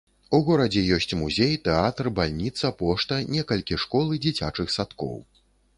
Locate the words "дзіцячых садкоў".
4.27-5.17